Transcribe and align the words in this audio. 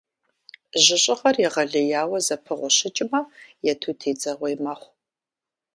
Жьыщӏыгъэр 0.83 1.35
егъэлеяуэ 1.47 2.19
зэпыгъущыкӏмэ, 2.25 3.21
ету 3.71 3.93
тедзэгъуей 3.99 4.55
мэхъу. 4.63 4.91